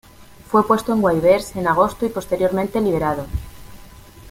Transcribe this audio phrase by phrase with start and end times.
[0.47, 3.27] Fue puesto en waivers en agosto, y posteriormente liberado.